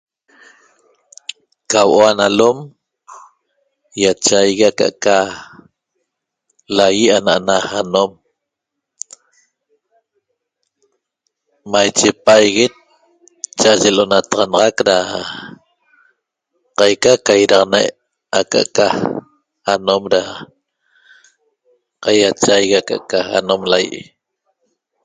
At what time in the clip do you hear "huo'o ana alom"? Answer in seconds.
1.87-2.57